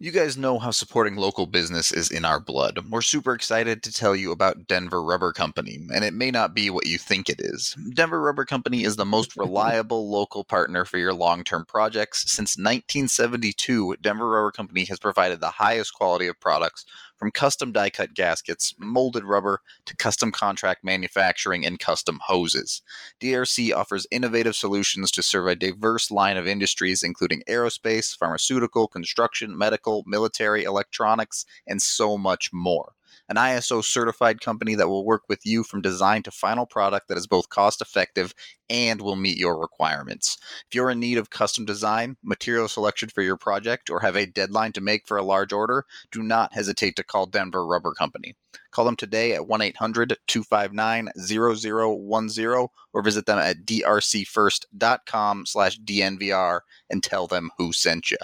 [0.00, 2.78] You guys know how supporting local business is in our blood.
[2.88, 6.70] We're super excited to tell you about Denver Rubber Company, and it may not be
[6.70, 7.74] what you think it is.
[7.94, 12.30] Denver Rubber Company is the most reliable local partner for your long term projects.
[12.30, 16.84] Since 1972, Denver Rubber Company has provided the highest quality of products
[17.18, 22.82] from custom die cut gaskets, molded rubber, to custom contract manufacturing and custom hoses.
[23.20, 29.56] DRC offers innovative solutions to serve a diverse line of industries, including aerospace, pharmaceutical, construction,
[29.56, 32.94] medical, military, electronics, and so much more
[33.28, 37.18] an ISO certified company that will work with you from design to final product that
[37.18, 38.34] is both cost effective
[38.70, 40.36] and will meet your requirements.
[40.68, 44.26] If you're in need of custom design, material selection for your project, or have a
[44.26, 48.34] deadline to make for a large order, do not hesitate to call Denver Rubber Company.
[48.70, 56.60] Call them today at 1 800 259 0010 or visit them at drcfirst.com slash DNVR
[56.90, 58.18] and tell them who sent you.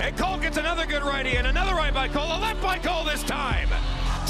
[0.00, 3.04] And Cole gets another good righty and another right by Cole, a left by Cole
[3.04, 3.68] this time.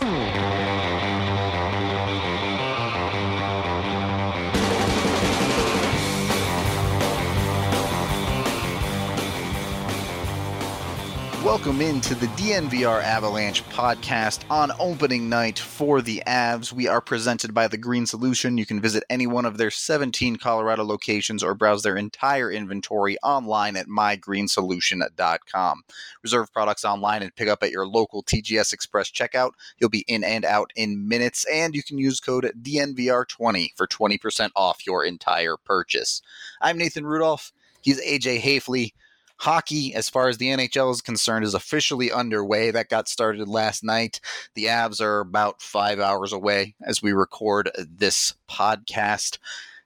[0.00, 1.47] ハハハハ。
[11.48, 16.74] Welcome into the DNVR Avalanche podcast on opening night for the Avs.
[16.74, 18.58] We are presented by The Green Solution.
[18.58, 23.16] You can visit any one of their 17 Colorado locations or browse their entire inventory
[23.22, 25.84] online at mygreensolution.com.
[26.22, 29.52] Reserve products online and pick up at your local TGS Express checkout.
[29.78, 34.50] You'll be in and out in minutes, and you can use code DNVR20 for 20%
[34.54, 36.20] off your entire purchase.
[36.60, 37.54] I'm Nathan Rudolph.
[37.80, 38.92] He's AJ Haefele.
[39.38, 42.70] Hockey, as far as the NHL is concerned, is officially underway.
[42.70, 44.20] That got started last night.
[44.54, 49.38] The Avs are about five hours away as we record this podcast.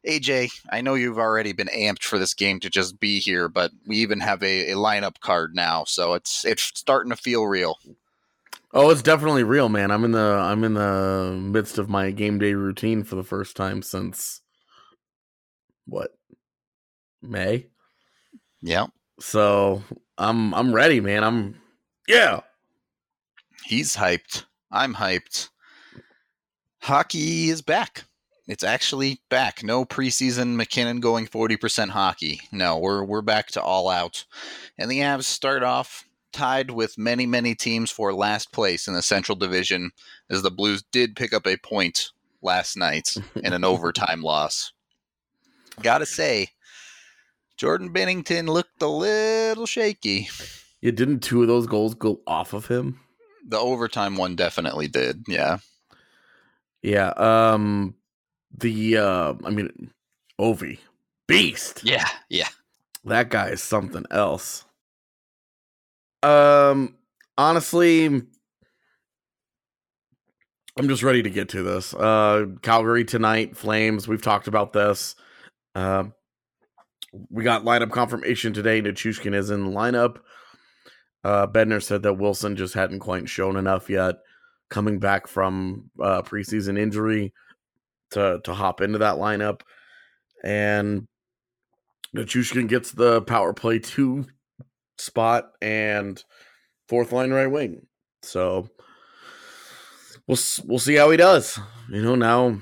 [0.06, 3.70] AJ, I know you've already been amped for this game to just be here, but
[3.86, 7.78] we even have a, a lineup card now, so it's it's starting to feel real.
[8.74, 9.90] Oh, it's definitely real, man.
[9.90, 13.54] I'm in the I'm in the midst of my game day routine for the first
[13.54, 14.40] time since
[15.86, 16.16] what
[17.20, 17.66] May.
[18.62, 18.86] Yeah.
[19.21, 19.83] So
[20.19, 21.25] I'm I'm ready, man.
[21.25, 21.61] I'm
[22.09, 22.41] yeah.
[23.65, 24.45] He's hyped.
[24.71, 25.49] I'm hyped.
[26.81, 28.05] Hockey is back.
[28.49, 29.62] It's actually back.
[29.62, 32.41] No preseason MacKinnon going 40% hockey.
[32.50, 34.25] No, we're we're back to all out.
[34.77, 39.03] And the Avs start off tied with many, many teams for last place in the
[39.03, 39.93] Central Division,
[40.29, 44.73] as the Blues did pick up a point last night in an overtime loss.
[45.81, 46.49] Gotta say,
[47.62, 50.28] Jordan Binnington looked a little shaky.
[50.81, 52.99] Yeah, didn't two of those goals go off of him?
[53.47, 55.23] The overtime one definitely did.
[55.28, 55.59] Yeah.
[56.83, 57.11] Yeah.
[57.11, 57.95] Um
[58.53, 59.93] the uh I mean
[60.41, 60.81] Ovi.
[61.28, 61.84] Beast.
[61.84, 62.49] Yeah, yeah.
[63.05, 64.65] That guy is something else.
[66.25, 66.97] Um
[67.39, 68.27] honestly I'm
[70.89, 71.94] just ready to get to this.
[71.94, 75.15] Uh Calgary tonight, Flames, we've talked about this.
[75.77, 76.06] Uh,
[77.31, 78.81] we got lineup confirmation today.
[78.81, 80.19] Nichushkin is in the lineup.
[81.25, 84.17] Uh, Bednar said that Wilson just hadn't quite shown enough yet,
[84.71, 87.33] coming back from uh, preseason injury
[88.11, 89.61] to to hop into that lineup.
[90.43, 91.06] And
[92.17, 94.27] Nichushkin gets the power play two
[94.99, 96.23] spot and
[96.89, 97.87] fourth line right wing.
[98.23, 98.69] So
[100.27, 101.59] we'll we'll see how he does.
[101.89, 102.59] You know, now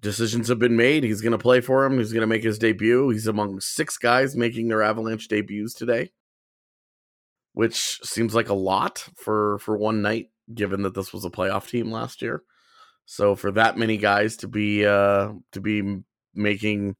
[0.00, 1.04] decisions have been made.
[1.04, 1.98] He's going to play for him.
[1.98, 3.08] He's going to make his debut.
[3.10, 6.10] He's among six guys making their Avalanche debuts today,
[7.52, 11.68] which seems like a lot for for one night, given that this was a playoff
[11.68, 12.42] team last year.
[13.06, 16.00] So for that many guys to be uh to be
[16.34, 16.96] making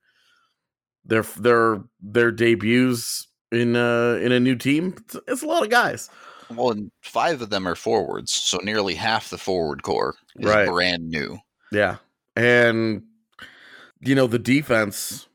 [1.04, 5.70] their their their debuts in uh in a new team, it's, it's a lot of
[5.70, 6.10] guys.
[6.50, 10.66] Well, and five of them are forwards, so nearly half the forward core is Right.
[10.66, 11.38] brand new.
[11.70, 11.96] Yeah.
[12.38, 13.02] And
[14.00, 15.26] you know, the defense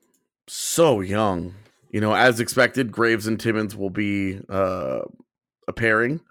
[0.47, 1.55] so young.
[1.89, 5.01] You know, as expected, Graves and Timmins will be uh
[5.67, 6.21] a pairing.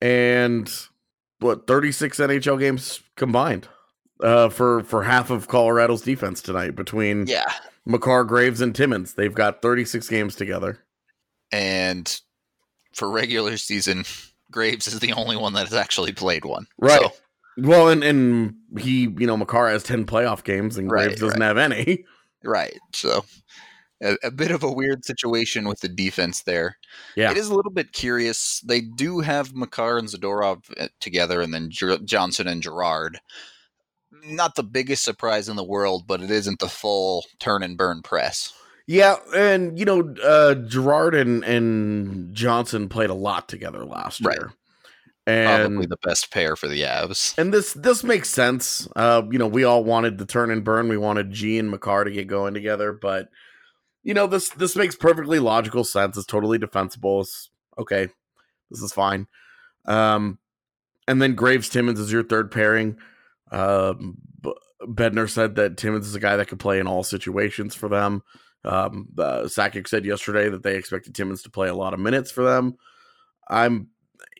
[0.00, 0.70] And
[1.40, 3.66] what, 36 NHL games combined
[4.22, 7.50] uh for for half of Colorado's defense tonight between Yeah.
[7.86, 9.14] Makar, Graves and Timmins.
[9.14, 10.78] They've got 36 games together.
[11.50, 12.20] And
[12.92, 14.04] for regular season,
[14.50, 16.66] Graves is the only one that has actually played one.
[16.78, 17.00] Right.
[17.00, 17.12] So,
[17.58, 21.40] Well, and and he, you know, Makar has ten playoff games, and Right, Graves doesn't
[21.40, 21.46] right.
[21.46, 22.04] have any.
[22.44, 22.78] right.
[22.94, 23.24] So
[24.02, 26.76] a, a bit of a weird situation with the defense there.
[27.16, 27.30] Yeah.
[27.32, 28.60] It is a little bit curious.
[28.60, 33.18] They do have Makar and Zadorov uh, together, and then Ger- Johnson and Girard.
[34.24, 38.02] Not the biggest surprise in the world, but it isn't the full turn and burn
[38.02, 38.52] press.
[38.86, 44.38] Yeah, and you know, uh Girard and and Johnson played a lot together last Right.
[44.38, 44.52] year,
[45.28, 47.36] and Probably the best pair for the Avs.
[47.38, 48.88] and this this makes sense.
[48.96, 50.88] Uh, you know, we all wanted the turn and burn.
[50.88, 53.28] We wanted G and Makar to get going together, but
[54.02, 56.16] you know, this this makes perfectly logical sense.
[56.16, 57.20] It's totally defensible.
[57.20, 58.08] It's okay.
[58.70, 59.26] This is fine.
[59.84, 60.38] Um,
[61.06, 62.96] and then Graves Timmins is your third pairing.
[63.50, 64.52] Um, B-
[64.82, 68.22] Bednar said that Timmins is a guy that could play in all situations for them.
[68.64, 72.30] Um, uh, Sakic said yesterday that they expected Timmins to play a lot of minutes
[72.30, 72.76] for them.
[73.48, 73.88] I'm,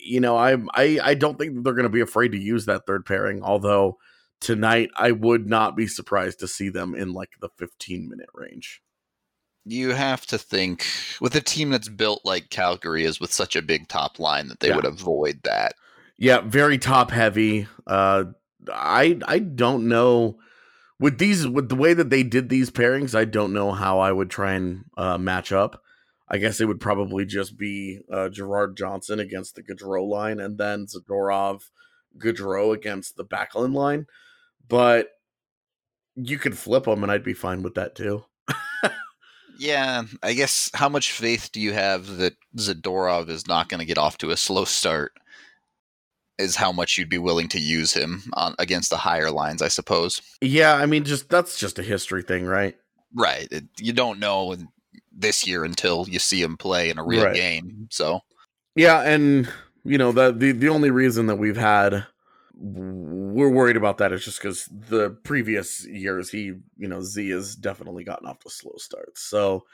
[0.00, 2.86] you know, I'm, I, I don't think they're going to be afraid to use that
[2.86, 3.42] third pairing.
[3.42, 3.98] Although
[4.40, 8.82] tonight, I would not be surprised to see them in like the 15 minute range.
[9.64, 10.86] You have to think
[11.20, 14.60] with a team that's built like Calgary is with such a big top line that
[14.60, 14.76] they Yeah.
[14.76, 15.74] would avoid that.
[16.16, 17.68] Yeah, very top heavy.
[17.86, 18.24] Uh,
[18.72, 20.38] I, I don't know
[20.98, 23.14] with these with the way that they did these pairings.
[23.14, 25.82] I don't know how I would try and uh, match up.
[26.30, 30.58] I guess it would probably just be uh, Girard Johnson against the Gaudreau line, and
[30.58, 31.62] then Zadorov,
[32.18, 34.06] Gaudreau against the Backlund line.
[34.68, 35.08] But
[36.14, 38.24] you could flip them, and I'd be fine with that too.
[39.58, 43.86] Yeah, I guess how much faith do you have that Zadorov is not going to
[43.86, 45.12] get off to a slow start?
[46.38, 49.66] Is how much you'd be willing to use him on against the higher lines, I
[49.66, 50.22] suppose.
[50.40, 52.76] Yeah, I mean, just that's just a history thing, right?
[53.12, 53.48] Right.
[53.50, 54.54] It, you don't know
[55.18, 57.34] this year until you see him play in a real Right.
[57.34, 57.88] game.
[57.90, 58.20] So
[58.76, 59.48] Yeah, and
[59.84, 62.06] you know the the the only reason that we've had
[62.60, 67.54] we're worried about that is just because the previous years he you know Z has
[67.56, 69.64] definitely gotten off to slow starts, so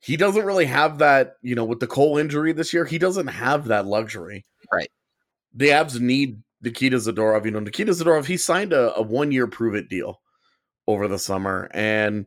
[0.00, 3.28] he doesn't really have that you know with the Cole injury this year he doesn't
[3.28, 4.44] have that luxury.
[4.72, 4.90] Right.
[5.54, 7.44] The Avs need Nikita Zadorov.
[7.44, 10.20] You know Nikita Zadorov he signed a, a one year prove it deal
[10.86, 12.26] over the summer and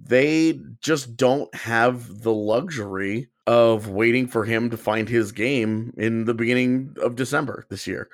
[0.00, 6.24] they just don't have the luxury of waiting for him to find his game in
[6.24, 8.08] the beginning of December this year.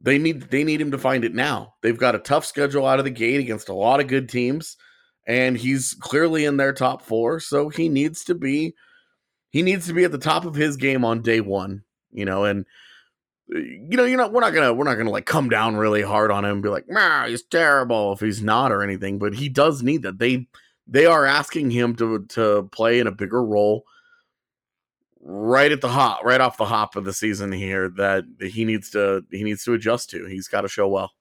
[0.00, 1.74] They need they need him to find it now.
[1.82, 4.76] They've got a tough schedule out of the gate against a lot of good teams
[5.28, 8.74] and he's clearly in their top 4, so he needs to be
[9.50, 11.82] he needs to be at the top of his game on day 1,
[12.12, 12.64] you know, and
[13.48, 16.30] you know, you're not we're not to we're not to like come down really hard
[16.30, 19.48] on him and be like, "Nah, he's terrible" if he's not or anything, but he
[19.48, 20.18] does need that.
[20.18, 20.48] They
[20.88, 23.84] they are asking him to to play in a bigger role
[25.20, 28.90] right at the hop right off the hop of the season here that he needs
[28.90, 31.12] to he needs to adjust to he's got to show well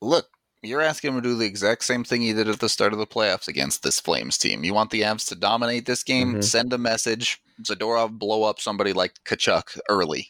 [0.00, 0.26] look,
[0.62, 2.98] you're asking him to do the exact same thing he did at the start of
[2.98, 4.64] the playoffs against this Flames team.
[4.64, 6.34] You want the Avs to dominate this game?
[6.34, 6.44] Mhm.
[6.44, 7.40] Send a message.
[7.62, 10.28] Zadorov blow up somebody like Tkachuk early.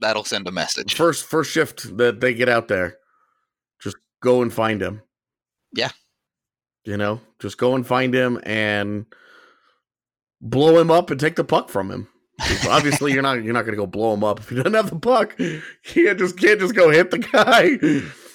[0.00, 0.94] That'll send a message.
[0.94, 2.98] first first shift that they get out there
[3.82, 5.02] just go and find him
[5.72, 5.90] Yeah.
[6.84, 9.06] You know just go and find him and
[10.40, 12.08] blow him up and take the puck from him.
[12.68, 14.98] obviously you're not you're not gonna go blow him up if he doesn't have the
[14.98, 15.36] puck
[15.84, 17.78] can't just can't just go hit the guy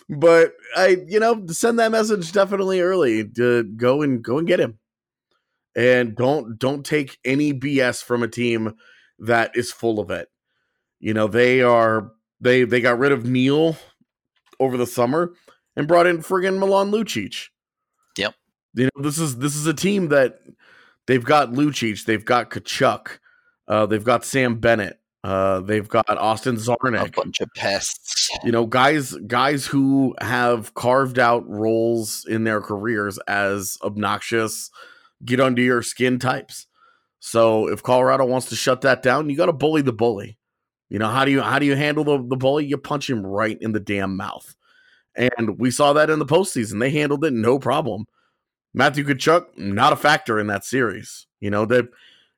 [0.09, 4.59] but i you know send that message definitely early to go and go and get
[4.59, 4.79] him
[5.75, 8.73] and don't don't take any bs from a team
[9.19, 10.29] that is full of it
[11.01, 13.75] you know they are they they got rid of neal
[14.61, 15.33] over the summer
[15.75, 17.47] and brought in friggin milan lucic.
[18.73, 20.39] You know this is this is a team that
[21.07, 23.17] they've got lucic they've got tkachuk
[23.69, 24.99] uh, they've got Sam Bennett.
[25.23, 28.29] Uh, they've got Austin Czarnik, a bunch of pests.
[28.43, 34.71] You know, guys, guys who have carved out roles in their careers as obnoxious,
[35.23, 36.65] get under your skin types.
[37.19, 40.37] So if Colorado wants to shut that down, you got to bully the bully.
[40.89, 42.65] You know how do you how do you handle the, the bully?
[42.65, 44.55] You punch him right in the damn mouth.
[45.15, 46.79] And we saw that in the postseason.
[46.79, 48.05] They handled it no problem.
[48.73, 51.27] Matthew Tkachuk, not a factor in that series.
[51.39, 51.87] You know that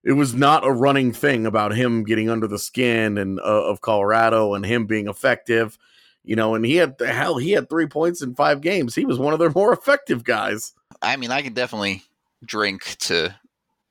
[0.04, 3.82] it was not a running thing about him getting under the skin and uh, of
[3.82, 5.78] Colorado and him being effective.
[6.24, 8.96] You know, and he had hell, he had three points in five games.
[8.96, 10.74] He was one of their more effective guys.
[11.02, 12.04] I mean, I can definitely
[12.46, 13.36] drink to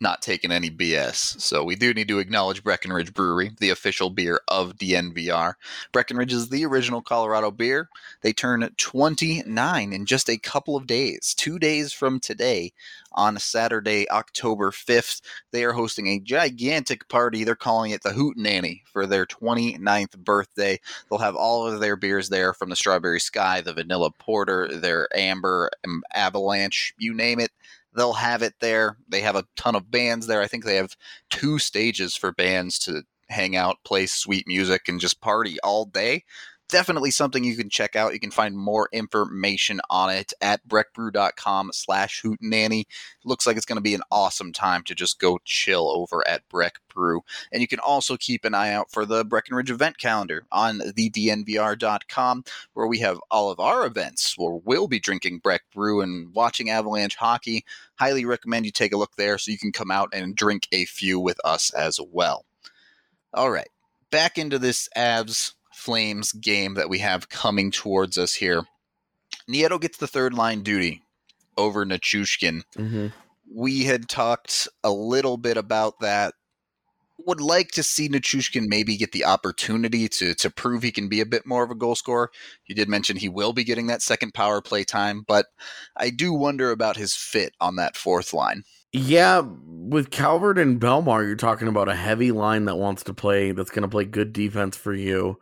[0.00, 1.40] not taking any BS.
[1.40, 5.54] So we do need to acknowledge Breckenridge Brewery, the official beer of DNVR.
[5.92, 7.88] Breckenridge is the original Colorado beer.
[8.22, 12.72] They turn 29 in just a couple of days, two days from today,
[13.12, 15.20] on Saturday, October 5th.
[15.50, 17.44] They are hosting a gigantic party.
[17.44, 20.78] They're calling it the Hoot Nanny for their 29th birthday.
[21.08, 25.08] They'll have all of their beers there from the Strawberry Sky, the Vanilla Porter, their
[25.14, 27.50] Amber, um, Avalanche, you name it
[27.94, 28.96] they'll have it there.
[29.08, 30.40] They have a ton of bands there.
[30.40, 30.96] I think they have
[31.30, 36.24] two stages for bands to hang out, play sweet music, and just party all day
[36.70, 38.12] definitely something you can check out.
[38.12, 42.84] You can find more information on it at breckbrew.com slash hootenanny.
[43.24, 46.48] Looks like it's going to be an awesome time to just go chill over at
[46.48, 47.22] Breck Brew.
[47.52, 52.44] And you can also keep an eye out for the Breckenridge event calendar on thednvr.com
[52.72, 56.70] where we have all of our events where we'll be drinking Breck Brew and watching
[56.70, 57.64] Avalanche hockey.
[57.96, 60.84] Highly recommend you take a look there so you can come out and drink a
[60.86, 62.44] few with us as well.
[63.32, 63.68] All right,
[64.10, 68.66] back into this Avs Flames game that we have coming towards us here.
[69.50, 71.02] Nieto gets the third line duty
[71.56, 72.62] over Nichushkin.
[72.76, 73.06] Mm-hmm.
[73.52, 76.34] We had talked a little bit about that.
[77.26, 81.20] Would like to see Nichushkin maybe get the opportunity to to prove he can be
[81.20, 82.30] a bit more of a goal scorer.
[82.66, 85.46] You did mention he will be getting that second power play time, but
[85.96, 88.64] I do wonder about his fit on that fourth line.
[88.92, 93.52] Yeah, with Calvert and Bellemare, you're talking about a heavy line that wants to play,
[93.52, 95.38] that's going to play good defense for you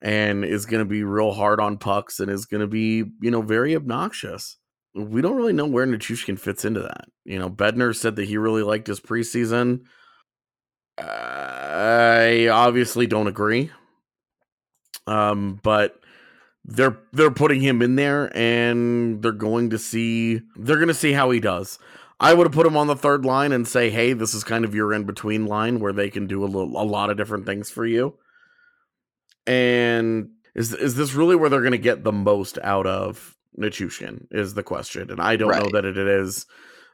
[0.00, 3.30] and is going to be real hard on pucks and is going to be, you
[3.30, 4.56] know, very obnoxious.
[4.94, 7.06] We don't really know where Nichushkin fits into that.
[7.24, 9.82] You know, Bednar said that he really liked his preseason.
[10.98, 13.70] I obviously don't agree.
[15.06, 16.00] Um, but
[16.64, 21.12] they're they're putting him in there and they're going to see they're going to see
[21.12, 21.78] how he does.
[22.20, 24.64] I would have put him on the third line and say, "Hey, this is kind
[24.64, 27.46] of your in between line where they can do a little, a lot of different
[27.46, 28.18] things for you."
[29.48, 34.26] And is is this really where they're going to get the most out of Nichushkin?
[34.30, 35.62] Is the question, and I don't right.
[35.62, 36.46] know that it is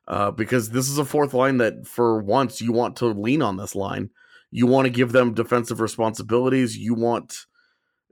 [0.06, 3.56] uh, because this is a fourth line that for once you want to lean on
[3.56, 4.11] this line.
[4.50, 6.78] You want to give them defensive responsibilities.
[6.78, 7.46] You want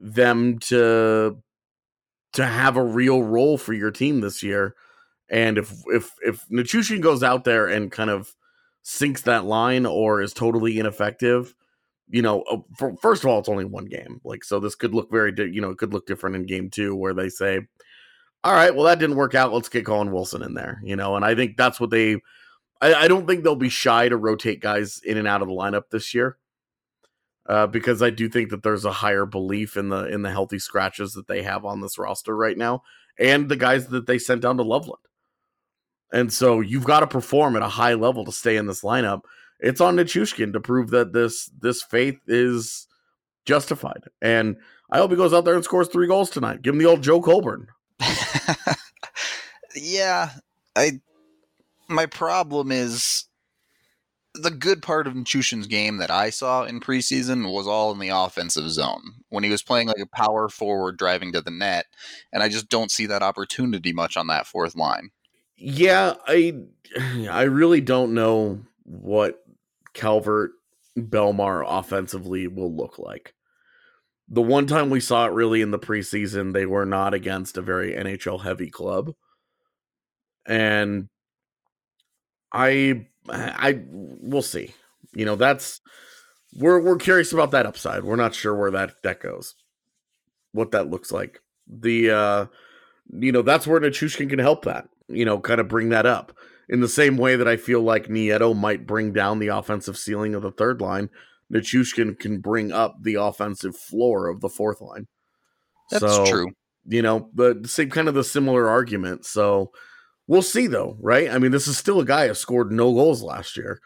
[0.01, 1.39] them to
[2.33, 4.75] to have a real role for your team this year.
[5.31, 8.35] And if if if Nichushkin goes out there and kind of
[8.83, 11.55] sinks that line or is totally ineffective,
[12.13, 14.21] you know, uh, for, first of all, it's only one game.
[14.23, 16.71] Like, so this could look very, di- you know, it could look different in game
[16.71, 17.61] two where they say,
[18.45, 19.53] all right, well, that didn't work out.
[19.53, 22.21] Let's get Colin Wilson in there, you know, and I think that's what they,
[22.81, 25.55] I, I don't think they'll be shy to rotate guys in and out of the
[25.55, 26.37] lineup this year.
[27.45, 30.61] Uh, because I do think that there's a higher belief in the in the healthy
[30.61, 32.85] scratches that they have on this roster right now,
[33.19, 35.03] and the guys that they sent down to Loveland.
[36.13, 39.23] And so you've got to perform at a high level to stay in this lineup
[39.63, 42.89] it's on Nichushkin to prove that this this faith is
[43.47, 44.05] justified.
[44.21, 44.57] And
[44.91, 46.63] I hope he goes out there and scores three goals tonight.
[46.63, 47.69] Give him the old Joe Colborne.
[49.75, 50.31] yeah,
[50.77, 51.01] I.
[51.89, 53.27] My problem is
[54.35, 58.09] the good part of Nichushkin's game that I saw in preseason was all in the
[58.09, 61.87] offensive zone when he was playing like a power forward driving to the net,
[62.33, 65.11] and I just don't see that opportunity much on that fourth line.
[65.57, 66.55] Yeah, I
[67.31, 69.42] I really don't know what
[69.95, 70.53] Calvert,
[70.99, 73.35] Bellemare offensively will look like.
[74.29, 77.63] The one time we saw it really in the preseason, they were not against a
[77.63, 79.13] very NHL heavy club.
[80.47, 81.09] And
[82.53, 84.75] I I we'll see.
[85.15, 85.81] You know, that's
[86.55, 88.05] we're we're curious about that upside.
[88.05, 89.55] We're not sure where that that goes.
[90.53, 91.41] What that looks like.
[91.67, 92.47] The uh
[93.13, 94.89] you know, that's where Nichushkin can help that.
[95.09, 96.33] You know, kind of bring that up
[96.69, 100.35] in the same way that I feel like Nieto might bring down the offensive ceiling
[100.35, 101.11] of the third line,
[101.53, 105.07] Nichushkin can bring up the offensive floor of the fourth line.
[105.91, 106.53] That's so, true.
[106.87, 109.25] You know, the same kind of the similar argument.
[109.27, 109.73] So
[110.27, 111.31] we'll see though, right?
[111.31, 113.81] I mean, this is still a guy who scored no goals last year.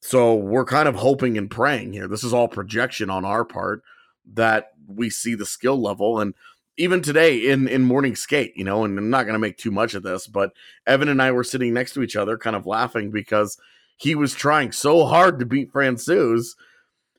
[0.00, 2.08] So we're kind of hoping and praying here.
[2.08, 3.82] This is all projection on our part
[4.34, 6.34] that we see the skill level and
[6.76, 9.70] even today in in morning skate, you know, and I'm not going to make too
[9.70, 10.52] much of this, but
[10.86, 13.58] Evan and I were sitting next to each other, kind of laughing because
[13.96, 16.56] he was trying so hard to beat Francouz.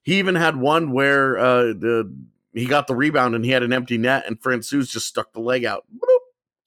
[0.03, 2.13] He even had one where uh, the
[2.53, 5.39] he got the rebound and he had an empty net, and Francouz just stuck the
[5.39, 5.85] leg out,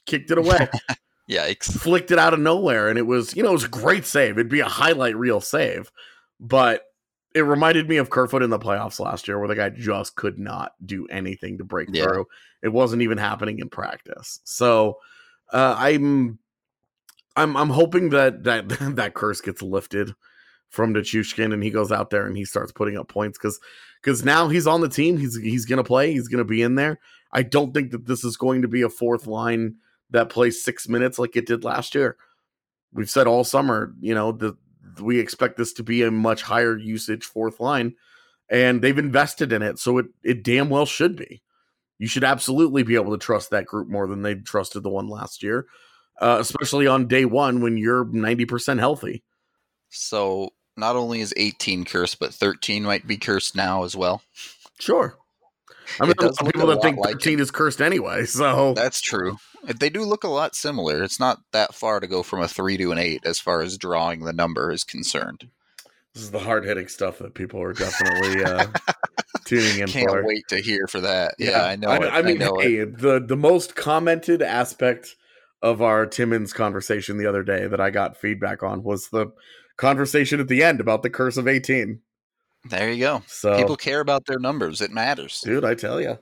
[0.07, 0.69] kicked it away.
[1.31, 1.73] Yikes!
[1.73, 4.33] Flicked it out of nowhere, and it was you know it was a great save.
[4.33, 5.93] It'd be a highlight reel save,
[6.41, 6.90] but
[7.35, 10.39] it reminded me of Kerfoot in the playoffs last year, where the guy just could
[10.39, 12.05] not do anything to break yeah.
[12.05, 12.27] through.
[12.63, 14.41] It wasn't even happening in practice.
[14.45, 14.99] So
[15.53, 16.39] uh, I'm
[17.37, 20.15] I'm I'm hoping that that that curse gets lifted
[20.71, 23.61] from Nichushkin, and he goes out there and he starts putting up points because
[24.03, 25.17] because now he's on the team.
[25.17, 26.13] He's he's gonna play.
[26.13, 26.99] He's gonna be in there.
[27.33, 29.77] I don't think that this is going to be a fourth line
[30.11, 32.17] that plays six minutes like it did last year.
[32.93, 34.57] We've said all summer, you know, that
[35.01, 37.95] we expect this to be a much higher usage fourth line,
[38.49, 41.43] and they've invested in it, so it it damn well should be.
[41.99, 45.09] You should absolutely be able to trust that group more than they trusted the one
[45.09, 45.67] last year,
[46.21, 49.23] uh, especially on day one when you're ninety percent healthy.
[49.91, 54.23] So not only is 18 cursed, but 13 might be cursed now as well.
[54.79, 55.17] Sure.
[55.99, 57.43] I mean, there's some people that think like 13 it.
[57.43, 59.37] is cursed anyway, so that's true.
[59.65, 61.03] They do look a lot similar.
[61.03, 63.77] It's not that far to go from a three to an eight as far as
[63.77, 65.49] drawing the number is concerned.
[66.15, 68.67] This is the hard hitting stuff that people are definitely uh,
[69.45, 69.99] tuning in for.
[69.99, 70.27] I Can't for.
[70.27, 71.35] wait to hear for that.
[71.39, 71.89] Yeah, yeah I know.
[71.89, 75.17] I, I mean, I know hey, the the most commented aspect
[75.63, 79.33] of our Timmins conversation the other day that I got feedback on was the
[79.77, 82.01] conversation at the end about the curse of 18.
[82.65, 83.23] There you go.
[83.27, 84.81] So people care about their numbers.
[84.81, 85.41] It matters.
[85.41, 86.19] Dude, I tell you.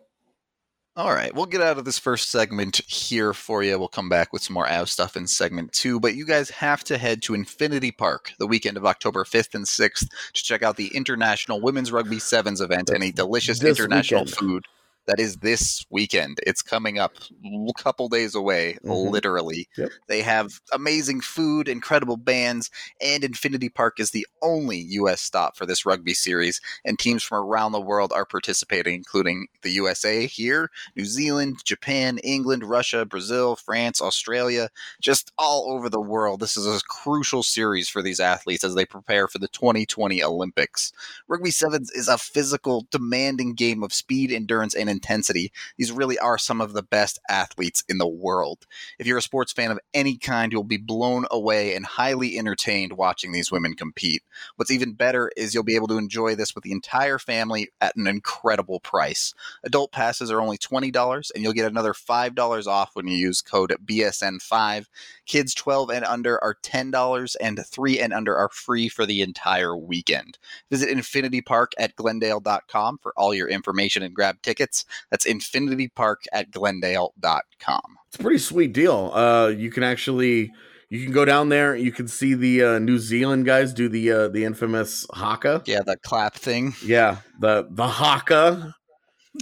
[0.97, 3.79] All right, we'll get out of this first segment here for you.
[3.79, 6.83] We'll come back with some more AV stuff in segment two, but you guys have
[6.85, 10.77] to head to Infinity Park the weekend of October 5th and 6th to check out
[10.77, 14.37] the International Women's Rugby Sevens event and a delicious international weekend.
[14.37, 14.65] food
[15.09, 16.39] that is this weekend.
[16.47, 19.11] It's coming up a couple days away, mm-hmm.
[19.11, 19.67] literally.
[19.77, 19.89] Yep.
[20.07, 25.23] They have amazing food, incredible bands, and Infinity Park is the only U.S.
[25.23, 26.61] stop for this rugby series.
[26.85, 32.19] And teams from around the world are participating, including the USA here, New Zealand, Japan,
[32.19, 34.69] England, Russia, Brazil, France, Australia,
[35.01, 36.41] just all over the world.
[36.41, 40.93] This is a crucial series for these athletes as they prepare for the 2020 Olympics.
[41.29, 45.53] Rugby Sevens is a physical, demanding game of speed, endurance, and intensity.
[45.77, 48.67] These really are some of the best athletes in the world.
[48.99, 52.95] If you're a sports fan of any kind, you'll be blown away and highly entertained
[52.95, 54.25] watching these women compete.
[54.57, 57.95] What's even better is you'll be able to enjoy this with the entire family at
[57.95, 59.35] an incredible price.
[59.63, 63.77] Adult passes are only $20 and you'll get another $5 off when you use code
[63.85, 64.87] BSN5.
[65.27, 69.77] Kids 12 and under are $10 and 3 and under are free for the entire
[69.77, 70.39] weekend.
[70.71, 74.78] Visit Infinity Park at glendale.com for all your information and grab tickets.
[75.11, 77.99] That's Infinity Park at glendale.com.
[78.09, 79.13] It's a pretty sweet deal.
[79.15, 80.51] Uh, you can actually
[80.91, 81.77] you can go down there.
[81.77, 85.63] You can see the uh, New Zealand guys do the uh, the infamous haka.
[85.67, 86.75] Yeah, the clap thing.
[86.83, 88.75] Yeah, the the haka.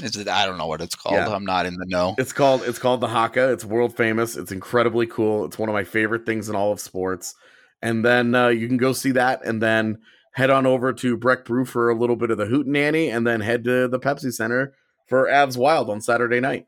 [0.03, 0.29] Is it?
[0.29, 1.15] I don't know what it's called.
[1.15, 1.29] Yeah.
[1.29, 2.17] I'm not in the know.
[2.19, 3.53] It's called it's called the haka.
[3.53, 4.37] It's world famous.
[4.37, 5.45] It's incredibly cool.
[5.45, 7.35] It's one of my favorite things in all of sports.
[7.81, 9.99] And then uh, you can go see that, and then
[10.33, 13.27] head on over to Breck Brew for a little bit of the hoot hootenanny, and
[13.27, 14.75] then head to the Pepsi Center
[15.07, 16.67] for Avs Wild on Saturday night.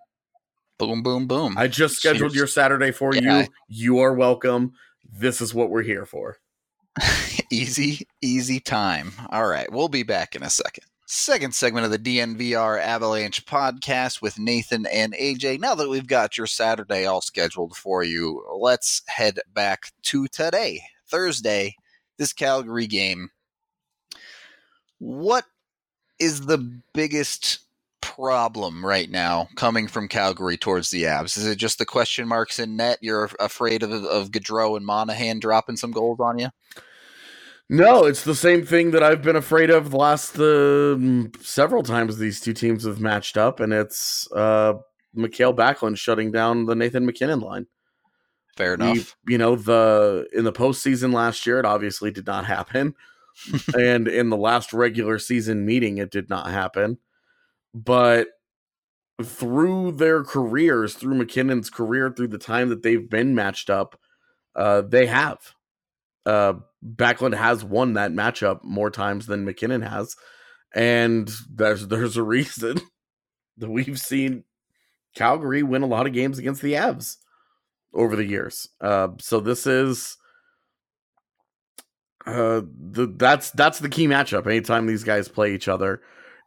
[0.79, 1.57] Boom, boom, boom.
[1.59, 2.37] I just scheduled Cheers.
[2.37, 3.41] your Saturday for yeah.
[3.41, 3.49] you.
[3.69, 4.73] You are welcome.
[5.13, 6.39] This is what we're here for.
[7.51, 9.13] easy, easy time.
[9.31, 9.71] All right.
[9.73, 10.85] We'll be back in a second.
[11.07, 15.59] Second segment of the DNVR Avalanche podcast with Nathan and AJ.
[15.59, 20.83] Now that we've got your Saturday all scheduled for you, let's head back to today,
[21.09, 21.75] Thursday,
[22.19, 23.31] this Calgary game.
[24.99, 25.45] What
[26.21, 26.59] is the
[26.93, 27.61] biggest
[28.01, 31.37] problem right now coming from Calgary towards the Abs?
[31.37, 32.99] Is it just the question marks in net?
[33.01, 36.49] You're afraid of of Gaudreau and Monahan dropping some goals on you?
[37.71, 40.97] No, it's the same thing that I've been afraid of the last uh,
[41.43, 44.75] several times these two teams have matched up, and it's uh,
[45.13, 47.67] Mikael Backlund shutting down the Nathan MacKinnon line.
[48.57, 49.17] Fair enough.
[49.27, 52.95] We, you know the in the postseason last year, it obviously did not happen,
[53.79, 56.99] and in the last regular season meeting, it did not happen
[57.85, 58.29] but
[59.23, 63.99] through their careers, through MacKinnon's career, through the time that they've been matched up,
[64.55, 65.39] uh, they have.
[66.25, 70.15] Uh, Backlund has won that matchup more times than MacKinnon has,
[70.75, 72.81] and there's there's a reason
[73.57, 74.45] that we've seen
[75.15, 77.17] Calgary win a lot of games against the Avs
[77.95, 78.69] over the years.
[78.81, 80.17] Uh, so this is
[82.27, 84.47] uh, the that's that's the key matchup.
[84.47, 86.03] Anytime these guys play each other,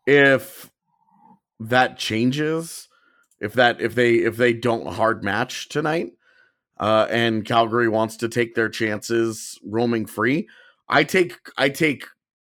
[0.05, 0.69] if
[1.69, 2.87] that changes
[3.39, 6.11] if that if they if they don't hard match tonight
[6.79, 10.47] uh and Calgary wants to take their chances roaming free
[10.89, 12.05] I take I take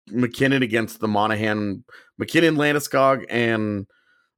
[0.08, 1.84] MacKinnon against the Monahan
[2.18, 3.86] MacKinnon Landeskog and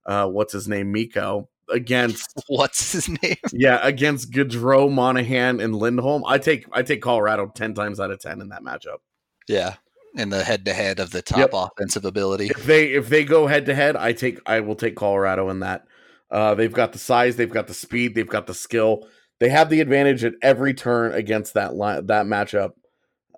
[0.06, 3.36] uh what's his name Mikko against what's his name?
[3.52, 6.24] Yeah against Gaudreau Monahan and Lindholm.
[6.26, 8.98] I take I take Colorado 10 times out of 10 in that matchup.
[9.46, 9.76] Yeah
[10.14, 11.50] in the head to head of the top yep.
[11.52, 12.46] offensive ability.
[12.46, 15.60] If they if they go head to head, I take I will take Colorado in
[15.60, 15.84] that.
[16.30, 19.06] Uh, they've got the size, they've got the speed, they've got the skill.
[19.40, 22.72] They have the advantage at every turn against that line, that matchup.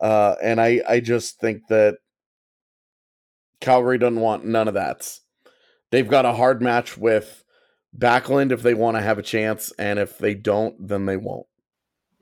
[0.00, 1.96] Uh, and I, I just think that
[3.60, 5.10] Calgary doesn't want none of that.
[5.90, 7.44] They've got a hard match with
[7.96, 11.46] Backlund if they want to have a chance, and if they don't, then they won't.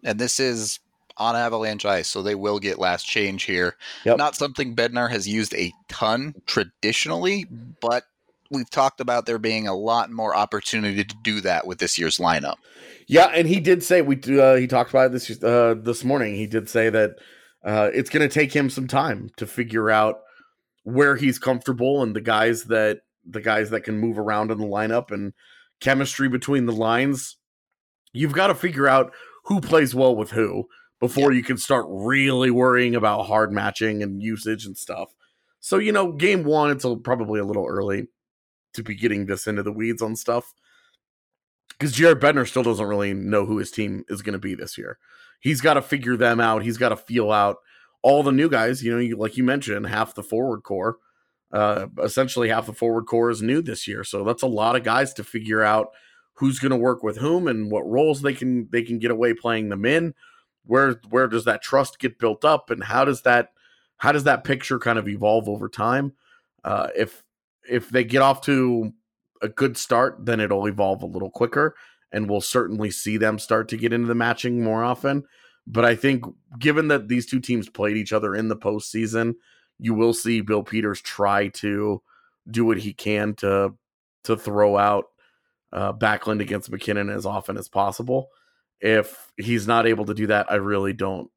[0.05, 0.79] And this is
[1.17, 3.77] on Avalanche ice, so they will get last change here.
[4.05, 4.19] Yep.
[4.19, 7.47] Not something Bednar has used a ton traditionally,
[7.81, 8.05] but
[8.51, 12.19] we've talked about there being a lot more opportunity to do that with this year's
[12.19, 12.57] lineup.
[13.07, 16.35] Yeah, and he did say we uh, he talked about this uh, this morning.
[16.35, 17.17] He did say that
[17.63, 20.21] uh, it's going to take him some time to figure out
[20.85, 24.67] where he's comfortable and the guys that the guys that can move around in the
[24.67, 25.33] lineup and
[25.81, 27.37] chemistry between the lines.
[28.13, 29.13] You've got to figure out
[29.45, 30.69] who plays well with who
[31.01, 35.15] before you can start really worrying about hard matching and usage and stuff.
[35.61, 38.09] So, you know, game one, it's a, probably a little early
[38.75, 40.53] to be getting this into the weeds on stuff
[41.71, 44.79] because Jared Bednar still doesn't really know who his team is going to be this
[44.79, 44.99] year.
[45.41, 46.63] He's got to figure them out.
[46.63, 47.57] He's got to feel out
[48.03, 48.83] all the new guys.
[48.83, 50.97] You know, you, like you mentioned, half the forward core,
[51.53, 54.05] uh, essentially half the forward core is new this year.
[54.05, 55.89] So that's a lot of guys to figure out
[56.35, 59.35] who's going to work with whom and what roles they can they can get away
[59.35, 60.15] playing them in.
[60.67, 63.53] Where where does that trust get built up, and how does that
[63.99, 66.13] how does that picture kind of evolve over time?
[66.63, 67.23] Uh, if
[67.69, 68.93] if they get off to
[69.43, 71.75] a good start, then it'll evolve a little quicker,
[72.13, 75.25] and we'll certainly see them start to get into the matching more often.
[75.67, 76.25] But I think,
[76.59, 79.35] given that these two teams played each other in the postseason,
[79.79, 82.03] you will see Bill Peters try to
[82.51, 83.75] do what he can to
[84.25, 85.07] to throw out
[85.73, 88.29] uh, Backlund against MacKinnon as often as possible.
[88.81, 91.31] If he's not able to do that, I really don't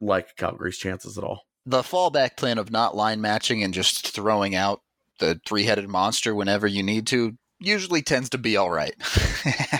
[0.00, 1.42] like Calgary's chances at all.
[1.66, 4.80] The fallback plan of not line matching and just throwing out
[5.18, 8.94] the three headed monster whenever you need to usually tends to be all right.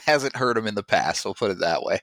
[0.04, 2.00] Hasn't hurt him in the past, we'll put it that way.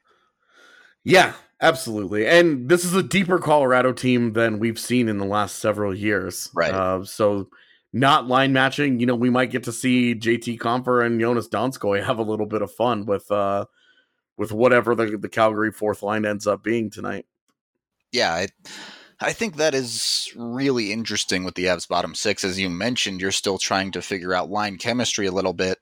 [1.03, 2.27] Yeah, absolutely.
[2.27, 6.49] And this is a deeper Colorado team than we've seen in the last several years.
[6.53, 6.73] Right.
[6.73, 7.47] Uh, so
[7.93, 12.03] not line matching, you know, we might get to see JT Compher and Joonas Donskoi
[12.03, 13.65] have a little bit of fun with uh
[14.37, 17.25] with whatever the, the Calgary fourth line ends up being tonight.
[18.11, 18.47] Yeah, I,
[19.19, 22.43] I think that is really interesting with the Avs bottom six.
[22.43, 25.79] As you mentioned, you're still trying to figure out line chemistry a little bit.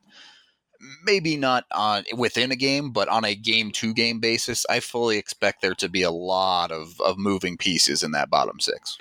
[1.03, 5.17] Maybe not on within a game, but on a game to game basis, I fully
[5.17, 8.97] expect there to be a lot of, of moving pieces in that bottom six.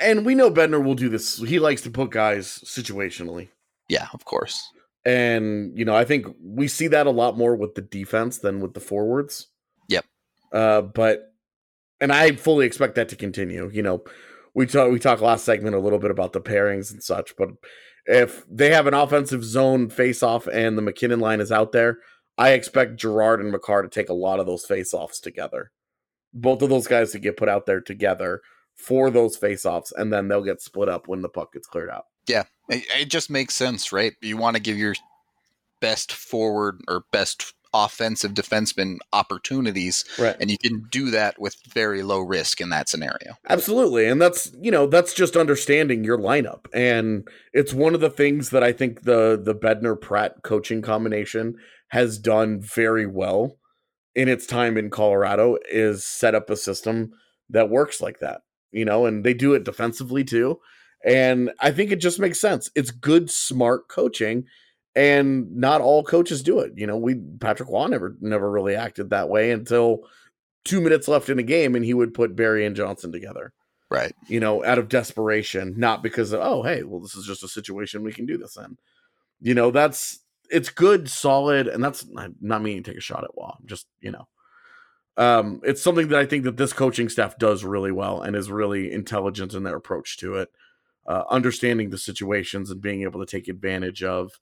[0.00, 1.38] And we know Bednar will do this.
[1.38, 3.48] He likes to put guys situationally.
[3.88, 4.72] Yeah, of course.
[5.04, 8.60] And, you know, I think we see that a lot more with the defense than
[8.60, 9.48] with the forwards.
[9.88, 10.04] Yep.
[10.52, 11.32] Uh, but,
[12.00, 13.70] and I fully expect that to continue.
[13.72, 14.04] You know,
[14.54, 17.50] we talked we talked last segment a little bit about the pairings and such, but
[18.06, 21.98] if they have an offensive zone face off and the MacKinnon line is out there,
[22.36, 25.70] I expect Girard and Makar to take a lot of those face offs together.
[26.32, 28.40] Both of those guys to get put out there together
[28.74, 31.90] for those face offs, and then they'll get split up when the puck gets cleared
[31.90, 32.04] out.
[32.26, 34.14] Yeah, it, it just makes sense, right?
[34.22, 34.94] You want to give your
[35.80, 40.36] best forward or best offensive defenseman opportunities, Right.
[40.40, 43.34] and you can do that with very low risk in that scenario.
[43.48, 44.06] Absolutely.
[44.06, 46.66] And that's, you know, that's just understanding your lineup.
[46.74, 51.54] And it's one of the things that I think the the Bednar Pratt coaching combination
[51.88, 53.56] has done very well
[54.16, 57.12] in its time in Colorado is set up a system
[57.48, 58.40] that works like that.
[58.72, 60.60] You know, and they do it defensively too.
[61.04, 62.70] And I think it just makes sense.
[62.74, 64.44] It's good, smart coaching.
[64.96, 66.72] And not all coaches do it.
[66.76, 70.00] You know, we Patrick Roy never never really acted that way until
[70.64, 73.52] two minutes left in a game and he would put Barrie and Johnson together,
[73.88, 74.14] Right.
[74.28, 77.48] you know, out of desperation, not because of, oh, hey, well, this is just a
[77.48, 78.76] situation we can do this in.
[79.40, 80.18] You know, that's
[80.50, 83.56] it's good, solid, and that's I'm not meaning to take a shot at Waugh.
[83.64, 84.26] Just, you know.
[85.20, 88.50] Um, it's something that I think that this coaching staff does really well and is
[88.50, 90.48] really intelligent in their approach to it.
[91.06, 94.32] Uh, understanding the situations and being able to take advantage of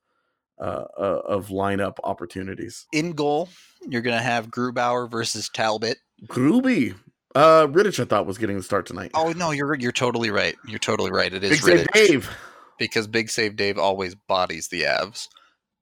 [0.60, 2.86] uh, uh, of lineup opportunities.
[2.92, 3.48] In goal,
[3.88, 5.98] you're going to have Grubauer versus Talbot.
[6.26, 6.94] Gruby.
[7.34, 9.10] Uh Rittich I thought was getting the start tonight.
[9.14, 10.56] Oh no, you're you're totally right.
[10.66, 11.32] You're totally right.
[11.32, 12.30] It is Big save Dave.
[12.78, 15.28] because Big Save Dave always bodies the Avs,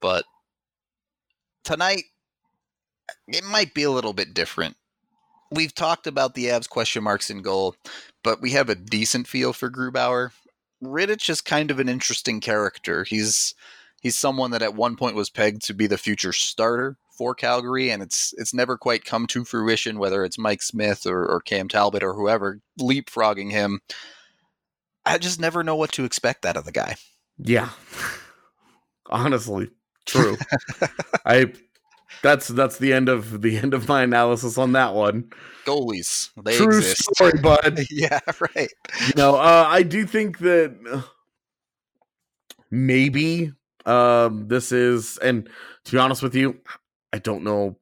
[0.00, 0.24] but
[1.64, 2.02] tonight
[3.28, 4.76] it might be a little bit different.
[5.50, 7.76] We've talked about the Avs question marks in goal,
[8.24, 10.30] but we have a decent feel for Grubauer.
[10.82, 13.04] Rittich is kind of an interesting character.
[13.04, 13.54] He's
[14.00, 17.90] he's someone that at one point was pegged to be the future starter for Calgary,
[17.90, 19.98] and it's it's never quite come to fruition.
[19.98, 23.80] Whether it's Mike Smith or, or Cam Talbot or whoever leapfrogging him,
[25.04, 26.96] I just never know what to expect out of the guy.
[27.38, 27.70] Yeah.
[29.08, 29.70] Honestly,
[30.04, 30.36] true.
[31.24, 31.52] I
[32.22, 35.30] that's that's the end of the end of my analysis on that one.
[35.64, 37.02] Goalies, they True exist.
[37.14, 37.80] story, bud.
[37.90, 38.20] yeah,
[38.54, 38.70] right.
[39.06, 41.04] you know, uh, I do think that
[42.70, 43.52] maybe
[43.84, 45.48] um, this is, and
[45.84, 46.58] to be honest with you,
[47.12, 47.76] I don't know,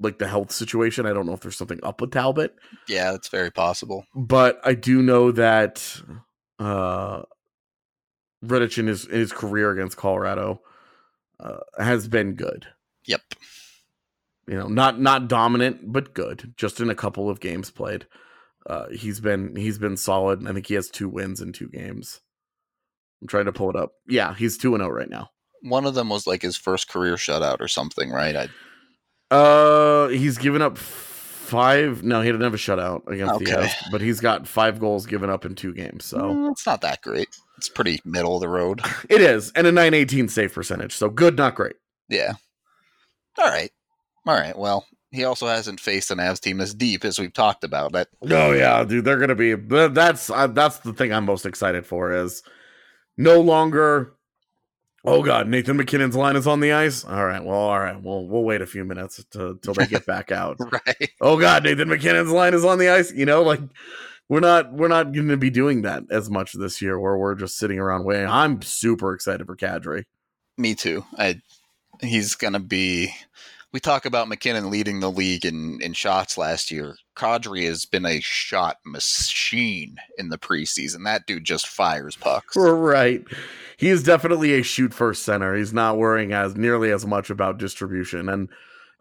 [0.00, 1.06] like the health situation.
[1.06, 2.54] I don't know if there's something up with Talbot,
[2.88, 4.04] Yeah, that's very possible.
[4.14, 6.00] but I do know that
[6.58, 7.22] uh,
[8.44, 10.60] Rittich in his in his career against Colorado
[11.40, 12.66] uh, has been good.
[13.06, 13.20] Yep.
[14.46, 16.52] You know, not not dominant, but good.
[16.56, 18.06] Just in a couple of games played,
[18.66, 20.46] uh, he's been he's been solid.
[20.46, 22.20] I think he has two wins in two games.
[23.22, 23.92] I'm trying to pull it up.
[24.06, 25.30] Yeah, he's two and zero right now.
[25.62, 28.36] One of them was like his first career shutout or something, right?
[28.36, 28.48] I,
[29.34, 32.02] Uh, he's given up five.
[32.02, 33.66] No, he didn't have a shutout against the Okay.
[33.66, 36.04] Avs, but he's got five goals given up in two games.
[36.04, 37.28] So Mm, it's not that great.
[37.56, 38.82] It's pretty middle of the road.
[39.08, 40.92] it is, and a 918 save percentage.
[40.94, 41.76] So good, not great.
[42.10, 42.34] Yeah.
[43.38, 43.70] All right.
[44.26, 44.56] All right.
[44.56, 47.92] Well, he also hasn't faced an Avs team as deep as we've talked about.
[47.92, 49.54] That Oh yeah, dude, they're gonna be.
[49.54, 52.42] That's uh, that's the thing I'm most excited for is
[53.16, 54.14] no longer.
[55.04, 57.04] Oh god, Nathan MacKinnon's line is on the ice.
[57.04, 60.06] All right, well, all right, we'll we'll wait a few minutes to, till they get
[60.06, 60.56] back out.
[60.60, 61.10] right.
[61.20, 63.12] Oh god, Nathan MacKinnon's line is on the ice.
[63.12, 63.60] You know, like
[64.28, 67.34] we're not we're not going to be doing that as much this year, where we're
[67.34, 68.26] just sitting around waiting.
[68.26, 70.04] I'm super excited for Kadri.
[70.56, 71.04] Me too.
[71.18, 71.40] I
[72.04, 73.12] he's gonna be.
[73.72, 76.96] We talk about MacKinnon leading the league in in shots last year.
[77.16, 81.04] Kadri has been a shot machine in the preseason.
[81.04, 82.56] That dude just fires pucks.
[82.56, 83.24] Right.
[83.76, 85.54] He is definitely a shoot first center.
[85.56, 88.28] He's not worrying as nearly as much about distribution.
[88.28, 88.48] And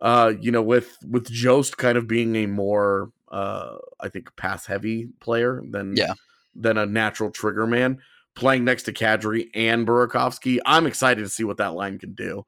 [0.02, 4.66] uh, you know, with with Jost kind of being a more uh I think pass
[4.66, 6.14] heavy player than Yeah.
[6.56, 8.00] than a natural trigger man,
[8.36, 12.46] playing next to Kadri and Burakovsky, I'm excited to see what that line can do.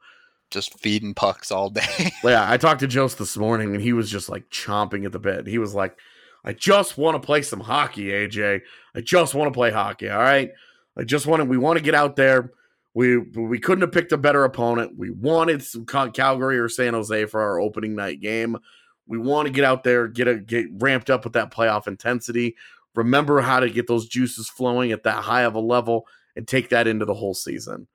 [0.51, 2.11] Just feeding pucks all day.
[2.23, 5.19] Yeah, I talked to Jost this morning and he was just like chomping at the
[5.19, 5.47] bit.
[5.47, 5.97] He was like,
[6.43, 8.61] I just want to play some hockey, AJ.
[8.95, 10.09] I just want to play hockey.
[10.09, 10.51] All right.
[10.97, 12.51] I just want to, we want to get out there.
[12.93, 14.97] We we couldn't have picked a better opponent.
[14.97, 18.57] We wanted some Cal- Calgary or San Jose for our opening night game.
[19.05, 22.55] We want to get out there, get a get ramped up with that playoff intensity.
[22.95, 26.69] Remember how to get those juices flowing at that high of a level and take
[26.69, 27.87] that into the whole season.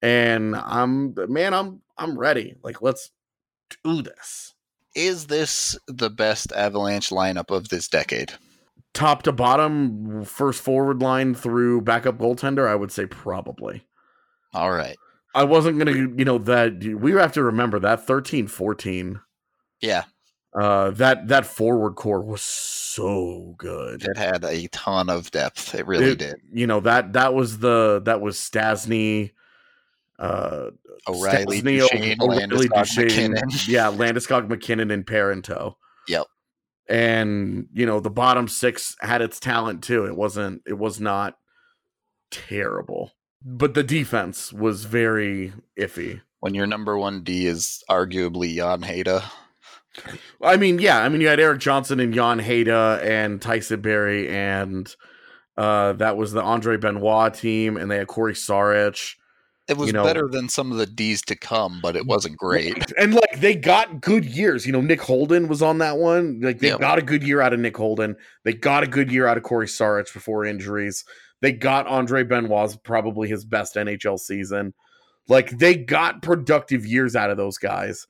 [0.00, 2.54] And I'm man, I'm I'm ready.
[2.62, 3.10] Like let's
[3.84, 4.54] do this.
[4.94, 8.32] Is this the best Avalanche lineup of this decade?
[8.94, 13.84] Top to bottom, first forward line through backup goaltender, I would say probably.
[14.54, 14.96] All right.
[15.34, 19.20] I wasn't going to, you know, that we have to remember that 13 14,
[19.82, 20.04] Yeah,
[20.58, 24.02] uh, that, that forward core was so good.
[24.02, 25.74] it had a ton of depth.
[25.74, 26.36] It really It- did.
[26.50, 29.32] You know, that, that was the, that was Stastny,
[30.18, 30.70] uh,
[31.08, 33.48] O'Reilly, Stastny, Duchesne, O'Reilly, Landeskog, Duchesne, MacKinnon.
[33.66, 35.74] yeah, Landeskog, MacKinnon, and Parenteau.
[36.08, 36.26] Yep.
[36.88, 40.04] And you know the bottom six had its talent too.
[40.06, 40.62] It wasn't.
[40.66, 41.36] It was not
[42.30, 43.12] terrible,
[43.44, 46.20] but the defense was very iffy.
[46.40, 49.24] When your number one D is arguably Jan Hejda.
[50.42, 50.98] I mean, yeah.
[51.00, 54.94] I mean, you had Erik Johnson and Jan Hejda and Tyson Barrie, and
[55.56, 59.14] uh, that was the Andre Benoit team, and they had Cory Sarich.
[59.68, 62.36] It was You know- better than some of the D's to come, but it wasn't
[62.36, 62.92] great.
[62.98, 64.64] And like they got good years.
[64.64, 66.40] You know, Nick Holden was on that one.
[66.40, 66.80] Like they Yep.
[66.80, 68.16] got a good year out of Nick Holden.
[68.44, 71.04] They got a good year out of Cory Sarich before injuries.
[71.42, 74.72] They got Andre Benoit's probably his best NHL season.
[75.28, 78.06] Like they got productive years out of those guys.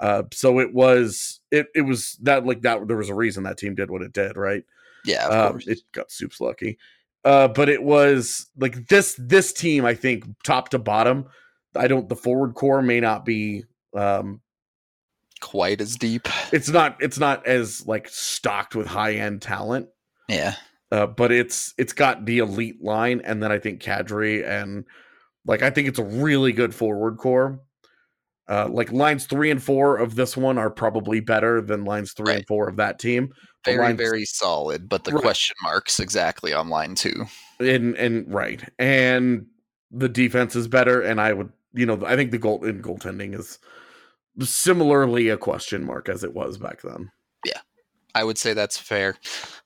[0.00, 3.56] Uh, so it was it it was that like that there was a reason that
[3.58, 4.64] team did what it did, right?
[5.04, 5.66] Yeah, of Um, course.
[5.68, 6.78] it got soups lucky.
[7.26, 11.26] Uh, but it was like this this team, I think, top to bottom.
[11.74, 14.40] I don't the forward core may not be um
[15.40, 16.28] Quite as deep.
[16.52, 19.88] it's not it's not as like stocked with high end talent.
[20.28, 20.54] Yeah.
[20.90, 24.84] Uh, but it's it's got the elite line, and then I think Kadri and
[25.44, 27.60] like I think it's a really good forward core.
[28.48, 32.34] Uh, like lines three and four of this one are probably better than lines three
[32.34, 33.28] and four of that team.
[33.64, 35.22] But Very, lines- very solid, but the Right.
[35.22, 37.26] question marks exactly on line two.
[37.58, 39.46] and and right and
[39.90, 43.34] the defense is better and i would you know i think the goal in goaltending
[43.34, 43.58] is
[44.40, 47.10] similarly a question mark as it was back then
[48.16, 49.18] I would say that's fair.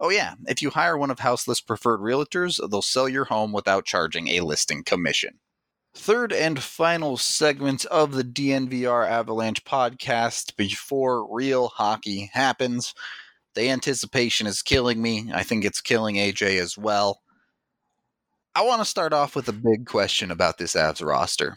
[0.00, 3.84] Oh yeah, if you hire one of Houselift's preferred realtors, they'll sell your home without
[3.84, 5.38] charging a listing commission.
[5.94, 12.92] Third and final segment of the DNVR Avalanche podcast before real hockey happens.
[13.58, 15.32] The anticipation is killing me.
[15.34, 17.22] I think it's killing AJ as well.
[18.54, 21.56] I want to start off with a big question about this Avs roster.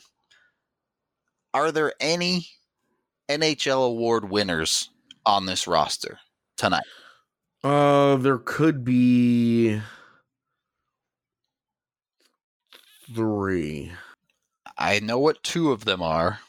[1.53, 2.47] Are there any
[3.29, 4.89] NHL award winners
[5.27, 6.17] on this roster
[6.57, 6.81] tonight?
[7.63, 9.79] Uh, there could be
[13.13, 13.91] three.
[14.75, 16.39] I know what two of them are.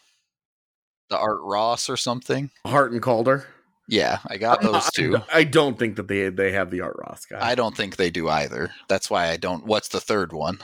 [1.11, 2.51] The Art Ross or something.
[2.65, 3.49] Hart and Calder.
[3.93, 5.19] Yeah, I got those two.
[5.31, 7.47] I, don't think that they they have the Art Ross guy.
[7.47, 8.71] I don't think they do either.
[8.89, 9.67] That's why I don't.
[9.67, 10.61] What's the third one?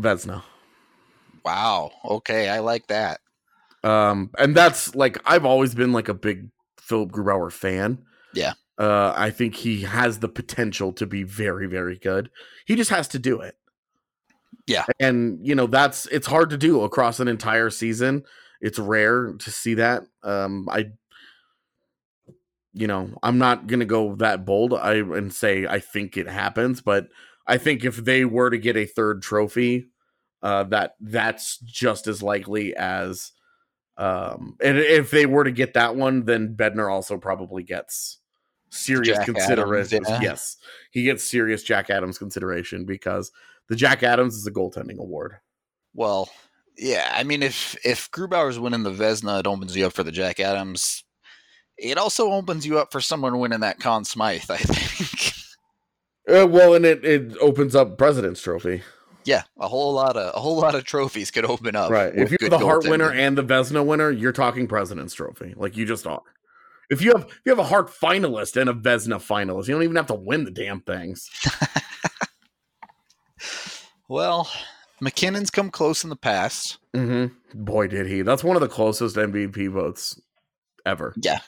[0.00, 0.42] Vezina.
[1.44, 1.92] Wow.
[2.04, 3.20] Okay, I like that.
[3.84, 6.48] Um, and that's like I've always been like a big
[6.80, 8.04] Philipp Grubauer fan.
[8.34, 8.54] Yeah.
[8.76, 12.32] Uh, I think he has the potential to be very, very good.
[12.66, 13.54] He just has to do it.
[14.66, 14.86] Yeah.
[14.98, 18.24] And you know, that's it's hard to do across an entire season.
[18.60, 20.02] It's rare to see that.
[20.24, 20.90] Um, I
[22.72, 26.80] you know, I'm not gonna go that bold I and say I think it happens,
[26.80, 27.08] but
[27.46, 29.88] I think if they were to get a third trophy,
[30.42, 33.32] uh, that that's just as likely as
[33.96, 38.18] um and if they were to get that one, then Bednar also probably gets
[38.70, 40.04] serious Jack consideration.
[40.06, 40.30] Adams, yeah.
[40.30, 40.56] Yes.
[40.90, 43.30] He gets serious Jack Adams consideration because
[43.68, 45.36] the Jack Adams is a goaltending award.
[45.94, 46.30] Well,
[46.78, 47.12] yeah.
[47.12, 50.40] I mean, if if Grubauer's winning the Vezina, it opens you up for the Jack
[50.40, 51.04] Adams.
[51.80, 54.50] It also opens you up for someone winning that Conn Smythe.
[54.50, 55.34] I think.
[56.28, 58.82] Uh, well, and it, it opens up President's Trophy.
[59.24, 61.90] yeah, a whole lot of a whole lot of trophies could open up.
[61.90, 62.14] right.
[62.14, 65.54] If you're the Hart winner and the Vezina winner, you're talking President's Trophy.
[65.56, 66.22] Like you just are.
[66.88, 69.82] If you have if you have a Hart finalist and a Vezina finalist, you don't
[69.82, 71.28] even have to win the damn things.
[74.08, 74.48] well,
[75.00, 76.78] MacKinnon's come close in the past.
[76.94, 77.64] Mm-hmm.
[77.64, 78.22] Boy, did he!
[78.22, 80.20] That's one of the closest MVP votes
[80.86, 81.14] ever.
[81.16, 81.40] Yeah,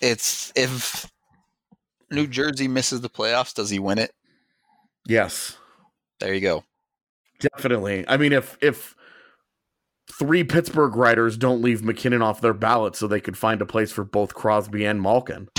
[0.00, 1.10] it's if
[2.10, 4.12] New Jersey misses the playoffs, does he win it?
[5.06, 5.56] Yes,
[6.20, 6.64] There you go.
[7.40, 8.04] definitely.
[8.08, 8.94] I mean, if if
[10.12, 13.92] three Pittsburgh writers don't leave MacKinnon off their ballot so they could find a place
[13.92, 15.48] for both Crosby and Malkin,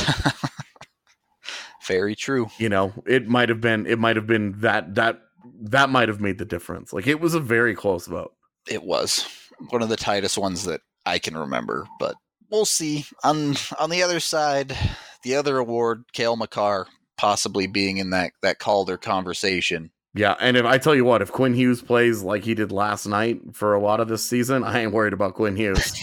[1.88, 2.48] Very true.
[2.60, 5.22] you know, it might have been it might have been that that
[5.62, 6.94] that might have made the difference.
[6.94, 8.34] Like it was a very close vote.
[8.68, 9.26] It was
[9.70, 12.16] one of the tightest ones that I can remember, but
[12.50, 13.06] we'll see.
[13.24, 14.76] On on the other side,
[15.24, 19.92] the other award, Cale Makar, possibly being in that that Calder conversation.
[20.16, 23.06] Yeah, and if I tell you what, if Quinn Hughes plays like he did last
[23.06, 25.94] night for a lot of this season, I ain't worried about Quinn Hughes.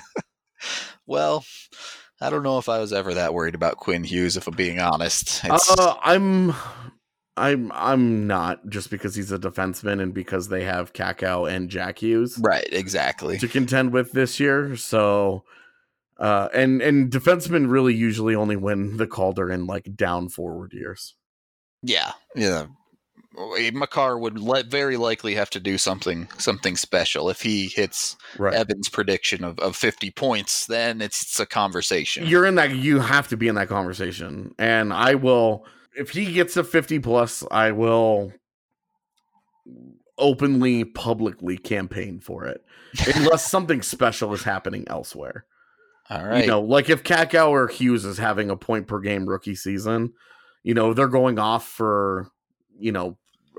[1.06, 1.44] well,
[2.20, 4.80] I don't know if I was ever that worried about Quinn Hughes, if I'm being
[4.80, 5.44] honest.
[5.44, 6.54] Uh, I'm,
[7.40, 11.98] I'm, I'm not just because he's a defenseman and because they have Kakko and Jack
[11.98, 13.38] Hughes right, exactly.
[13.38, 14.76] to contend with this year.
[14.76, 15.44] So,
[16.18, 21.14] uh, and and defensemen really usually only win the Calder in like down forward years.
[21.82, 22.66] Yeah, yeah.
[23.72, 28.54] Makar would le- very likely have to do something something special if he hits Right.
[28.54, 30.66] Evan's prediction of, of 50 points.
[30.66, 32.26] Then it's, it's a conversation.
[32.26, 32.74] You're in that.
[32.74, 35.64] You have to be in that conversation, and I will.
[36.00, 38.32] If he gets a 50 plus, I will
[40.16, 42.64] openly, publicly campaign for it,
[43.14, 45.44] unless something special is happening elsewhere.
[46.08, 46.44] All right.
[46.44, 50.14] You know, like if Kakko or Hughes is having a point per game rookie season,
[50.62, 52.28] you know, they're going off for,
[52.78, 53.18] you know,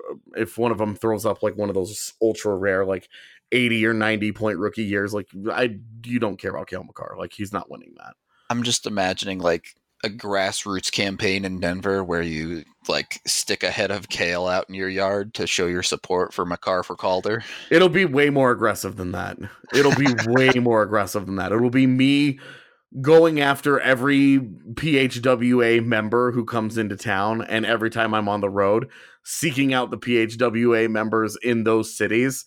[0.09, 3.07] uh, if one of them throws up like one of those ultra rare like
[3.51, 7.15] 80 or 90 point rookie years, like I you don't care about Cale Makar.
[7.19, 8.15] Like he's not winning that.
[8.49, 13.91] I'm just imagining like a grassroots campaign in Denver where you like stick a head
[13.91, 17.43] of kale out in your yard to show your support for Makar for Calder.
[17.69, 19.37] It'll be way more aggressive than that.
[19.73, 21.51] It'll be way more aggressive than that.
[21.51, 22.39] It'll be me
[22.99, 28.49] going after every PHWA member who comes into town and every time I'm on the
[28.49, 28.89] road
[29.23, 32.45] seeking out the PHWA members in those cities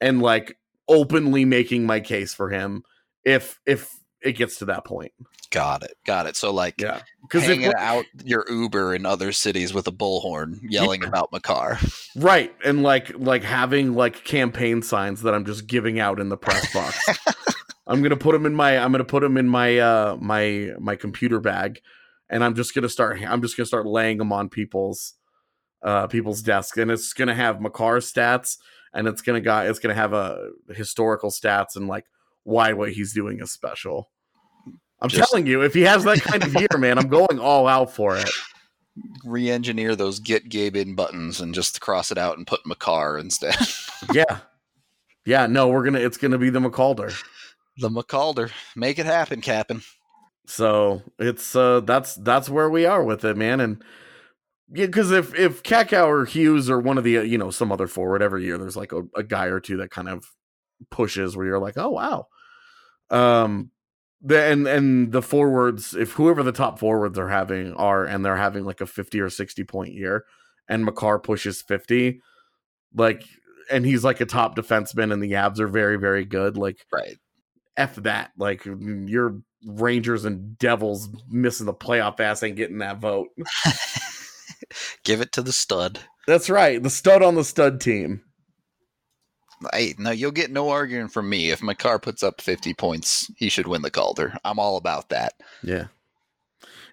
[0.00, 2.82] and like openly making my case for him
[3.24, 3.90] if if
[4.22, 5.12] it gets to that point.
[5.56, 5.94] Got it.
[6.04, 6.36] Got it.
[6.36, 7.00] So like Yeah.
[7.22, 11.08] Because hanging if, out your Uber in other cities with a bullhorn yelling Yeah.
[11.08, 11.78] about Makar.
[12.14, 16.36] right and like like having like campaign signs that I'm just giving out in the
[16.36, 16.98] press box.
[17.86, 18.76] I'm gonna put them in my.
[18.76, 21.80] I'm gonna put them in my uh my my computer bag,
[22.28, 23.22] and I'm just gonna start.
[23.22, 25.14] I'm just gonna start laying them on people's
[25.82, 28.56] uh people's desks, and it's gonna have Makar stats,
[28.92, 32.04] and it's gonna got it's gonna have a historical stats and like
[32.42, 34.10] why what he's doing is special.
[35.00, 37.66] I'm Just- telling you, if he has that kind of year, man, I'm going all
[37.68, 38.28] out for it.
[39.24, 43.56] Re-engineer those get Gabe in buttons and just cross it out and put Makar instead.
[44.12, 44.38] Yeah,
[45.24, 45.46] yeah.
[45.46, 46.00] No, we're gonna.
[46.00, 47.18] It's gonna be the McCalder.
[47.78, 48.50] the McCalder.
[48.76, 49.80] Make it happen, Captain.
[50.46, 53.60] So it's uh that's that's where we are with it, man.
[53.60, 53.82] And
[54.70, 57.72] yeah, because if if Kakko or Hughes or one of the uh, you know some
[57.72, 60.26] other forward every year, there's like a, a guy or two that kind of
[60.90, 62.26] pushes where you're like, oh wow.
[63.10, 63.70] Um,
[64.22, 68.36] the and and the forwards, if whoever the top forwards are having are and they're
[68.36, 70.24] having like a 50 or 60 point year,
[70.68, 72.20] and Makar pushes 50,
[72.94, 73.24] like,
[73.70, 77.16] and he's like a top defenseman, and the Avs are very very good, like Right.
[77.76, 78.30] F that.
[78.38, 83.28] Like your Rangers and Devils missing the playoff ass ain't getting that vote.
[85.04, 86.00] Give it to the stud.
[86.26, 86.82] That's right.
[86.82, 88.22] The stud on the stud team.
[89.72, 91.50] Hey, no, you'll get no arguing from me.
[91.50, 94.36] If Makar puts up 50 points, he should win the Calder.
[94.44, 95.34] I'm all about that.
[95.62, 95.86] Yeah.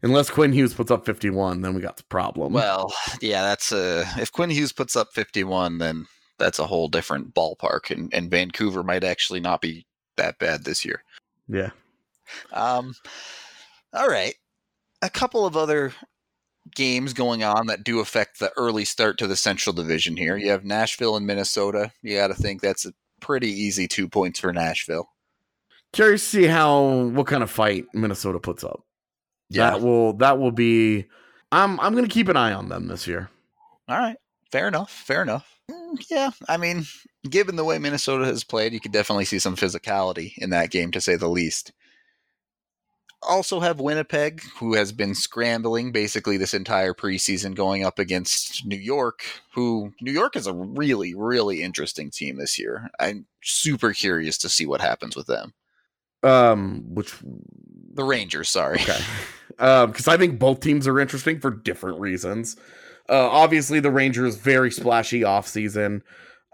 [0.01, 2.51] Unless Quinn Hughes puts up 51, then we got the problem.
[2.53, 6.05] Well, yeah, that's uh if Quinn Hughes puts up 51, then
[6.38, 9.86] that's a whole different ballpark, and, and Vancouver might actually not be
[10.18, 11.03] that bad this year.
[11.47, 11.70] yeah.
[12.51, 12.95] Um,
[13.93, 14.36] all right,
[15.01, 15.93] a couple of other
[16.76, 20.38] games going on that do affect the early start to the Central Division here.
[20.38, 21.91] You have Nashville and Minnesota.
[22.01, 25.09] You got to think that's a pretty easy two points for Nashville.
[25.91, 28.82] Curious to see how what kind of fight Minnesota puts up.
[29.49, 29.72] Yeah.
[29.72, 31.05] That will that will be
[31.51, 33.30] I'm I'm gonna keep an eye on them this year.
[33.88, 34.18] All right.
[34.51, 34.89] Fair enough.
[34.89, 35.59] Fair enough.
[35.70, 36.32] Mm, Yeah.
[36.49, 36.86] I mean,
[37.30, 40.91] given the way Minnesota has played, you could definitely see some physicality in that game,
[40.91, 41.72] to say the least.
[43.28, 48.78] Also, have Winnipeg, who has been scrambling basically this entire preseason going up against New
[48.78, 52.89] York, who New York is a really, really interesting team this year.
[52.99, 55.53] I'm super curious to see what happens with them.
[56.24, 57.13] Um which
[57.93, 58.80] The Rangers, sorry.
[58.82, 58.99] Okay.
[59.59, 62.55] Um, because I think both teams are interesting for different reasons.
[63.09, 66.01] Uh, obviously, the Rangers very splashy offseason,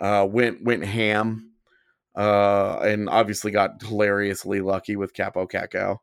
[0.02, 1.52] uh, went went ham,
[2.16, 6.00] uh, and obviously got hilariously lucky with Kaapo Kakko.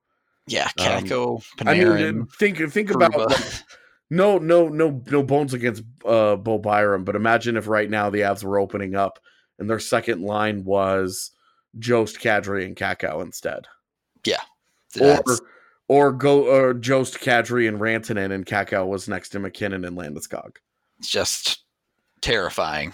[0.46, 3.38] Yeah, Um, Kakko, I mean, Panarin, think think about like,
[4.10, 8.20] no no no no bones against uh, Bo Byram, but imagine if right now the
[8.20, 9.18] Avs were opening up
[9.58, 11.32] and their second line was
[11.78, 13.66] Jost Kadri and Kakko instead
[14.24, 14.40] Yeah.
[15.00, 15.40] or That's-
[15.88, 20.56] or go or Jost Kadri and Rantanen and Kakko was next to MacKinnon and Landeskog.
[20.98, 21.64] It's just
[22.20, 22.92] terrifying.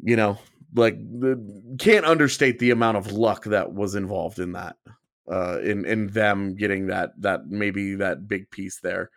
[0.00, 0.38] You know,
[0.74, 4.76] like the, can't understate the amount of luck that was involved in that.
[5.30, 9.10] Uh, in in them getting that that maybe that big piece there.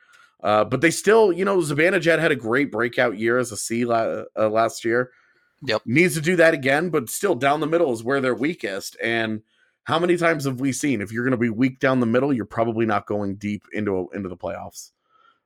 [0.43, 3.85] Uh, but they still, you know, Zibanejad had a great breakout year as a C
[3.85, 5.11] la- uh, last year.
[5.63, 5.83] Yep.
[5.85, 8.97] Needs to do that again, but still down the middle is where they're weakest.
[9.01, 9.43] And
[9.83, 12.33] how many times have we seen if you're going to be weak down the middle,
[12.33, 14.91] you're probably not going deep into into the playoffs.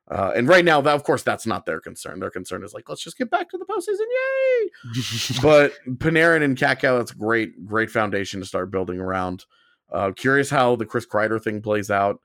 [0.08, 2.20] Uh, and right now, that of course, that's not their concern.
[2.20, 5.40] Their concern is like, let's just get back to the postseason, yay!
[5.42, 9.46] but Panarin and Kakko, that's great, great foundation to start building around.
[9.92, 12.22] Uh, curious how the Chris Kreider thing plays out.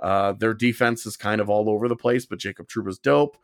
[0.00, 3.36] Uh, their defense is kind of all over the place, but Jacob Trouba's dope.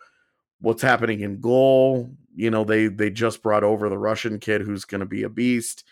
[0.61, 2.11] What's happening in goal?
[2.35, 5.29] You know, they they just brought over the Russian kid who's going to be a
[5.29, 5.85] beast.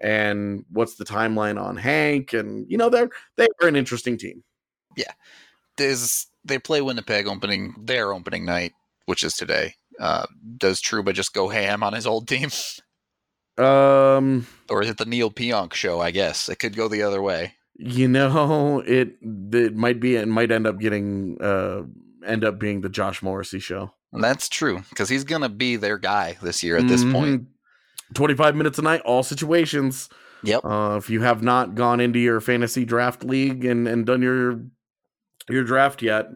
[0.00, 2.32] And what's the timeline on Hank?
[2.32, 4.42] And you know, they're they are an interesting team.
[5.76, 8.72] Does they play Winnipeg opening their opening night,
[9.06, 9.74] which is today?
[10.00, 10.26] Uh,
[10.56, 12.50] does Truba just go ham on his old team,
[13.58, 16.00] Um, or is it the Neal Pionk show?
[16.00, 17.54] I guess it could go the other way.
[17.76, 19.16] you know, it
[19.52, 21.82] it might be it might end up getting uh
[22.26, 23.92] end up being the Josh Morrissey show.
[24.12, 27.42] That's true because he's gonna be their guy this year at this point.
[27.42, 27.46] Mhm.
[28.14, 30.08] 25 minutes a night, all situations.
[30.42, 30.64] Yep.
[30.64, 34.62] Uh, if you have not gone into your fantasy draft league and, and done your
[35.48, 36.26] your draft yet,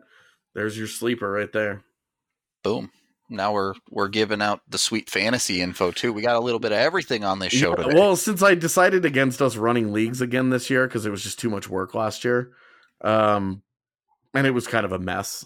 [0.54, 1.82] there's your sleeper right there.
[2.62, 2.90] Boom.
[3.33, 6.12] Now we're we're giving out the sweet fantasy info too.
[6.12, 7.99] We got a little bit of everything on this show Yeah, today.
[7.99, 11.39] Well, since I decided against us running leagues again this year because it was just
[11.39, 12.53] too much work last year,
[13.03, 13.62] um,
[14.35, 15.45] and it was kind of a mess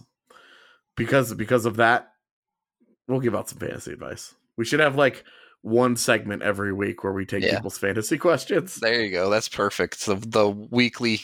[0.96, 2.12] because because of that.
[3.08, 4.34] We'll give out some fantasy advice.
[4.56, 5.22] We should have like
[5.62, 7.54] one segment every week where we take Yeah.
[7.54, 8.74] people's fantasy questions.
[8.76, 9.30] there you go.
[9.30, 10.00] That's perfect.
[10.00, 11.20] So the weekly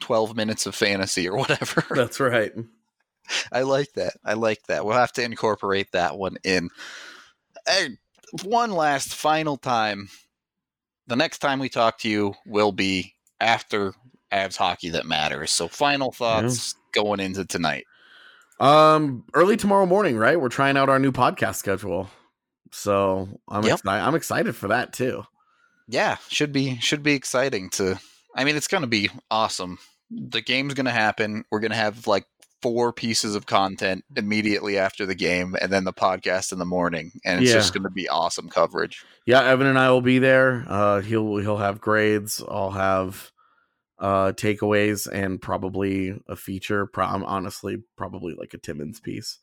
[0.00, 1.82] twelve minutes of fantasy or whatever.
[1.90, 2.52] That's right.
[3.52, 4.14] I like that.
[4.24, 4.84] I like that.
[4.84, 6.70] We'll have to incorporate that one in.
[7.66, 7.98] Hey,
[8.44, 10.08] one last final time.
[11.06, 13.94] The next time we talk to you will be after
[14.32, 15.50] Avs hockey that matters.
[15.50, 17.84] So final thoughts going into tonight.
[18.60, 20.38] Um, early tomorrow morning, right?
[20.40, 22.10] We're trying out our new podcast schedule,
[22.72, 23.78] so I'm Yep.
[23.78, 24.04] excited.
[24.04, 25.24] I'm excited for that too.
[25.86, 27.98] Yeah, should be should be exciting to
[28.34, 29.78] I mean it's going to be awesome.
[30.10, 31.44] The game's going to happen.
[31.50, 32.26] We're going to have like
[32.60, 37.12] four pieces of content immediately after the game and then the podcast in the morning
[37.24, 37.56] and it's Yeah.
[37.56, 39.04] just going to be awesome coverage.
[39.26, 40.64] Yeah, Evan and I will be there.
[40.68, 42.42] Uh, he'll he'll have grades.
[42.48, 43.30] I'll have
[44.00, 46.86] uh takeaways and probably a feature.
[46.86, 49.38] Pro- honestly probably like a Timmins piece.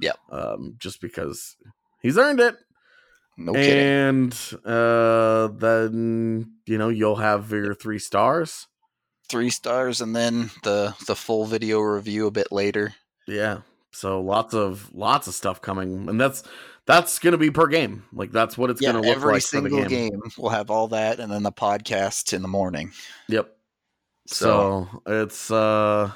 [0.00, 1.56] yeah Um, just because
[2.02, 2.56] he's earned it.
[3.38, 3.78] No kidding.
[3.86, 8.66] and uh, then you know you'll have your three stars.
[9.30, 12.94] Three stars and then the the full video review a bit later
[13.26, 13.60] Yeah.
[13.92, 16.42] So lots of lots of stuff coming, and that's
[16.86, 18.04] that's gonna be per game.
[18.12, 20.10] Like that's what it's yeah gonna look every like for the single game.
[20.10, 20.22] game.
[20.38, 22.92] we'll have all that and then the podcast in the morning
[23.28, 23.56] Yep.
[24.26, 26.12] so, So it's uh